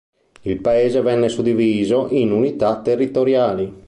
Il 0.41 0.61
paese 0.61 1.01
venne 1.03 1.29
suddiviso 1.29 2.07
in 2.09 2.31
unità 2.31 2.81
territoriali. 2.81 3.71